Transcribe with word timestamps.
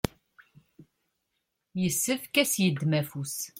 yessefk 1.81 2.33
ad 2.41 2.47
s-yeddem 2.51 2.91
afus. 2.99 3.37